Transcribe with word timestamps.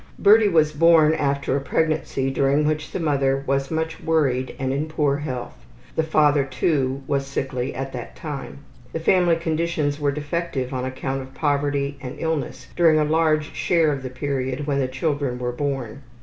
Birdie 0.17 0.47
was 0.47 0.71
born 0.71 1.13
after 1.13 1.55
a 1.55 1.59
pregnancy 1.61 2.31
during 2.31 2.65
which 2.65 2.89
the 2.91 2.99
mother 2.99 3.43
was 3.45 3.69
much 3.69 4.01
worried 4.01 4.55
and 4.57 4.73
in 4.73 4.87
poor 4.87 5.17
health. 5.17 5.63
The 5.95 6.01
father, 6.01 6.43
too, 6.43 7.03
was 7.05 7.23
sickly 7.27 7.75
at 7.75 7.93
that 7.93 8.15
time. 8.15 8.65
The 8.93 8.99
family 8.99 9.35
conditions 9.35 9.99
were 9.99 10.11
defective 10.11 10.73
on 10.73 10.85
account 10.85 11.21
of 11.21 11.35
poverty 11.35 11.99
and 12.01 12.15
illness 12.17 12.65
during 12.75 12.97
a 12.97 13.03
large 13.03 13.53
share 13.53 13.91
of 13.93 14.01
the 14.01 14.09
period 14.09 14.65
when 14.65 14.79
the 14.79 14.87
children 14.87 15.37
were 15.37 15.51
born. 15.51 16.01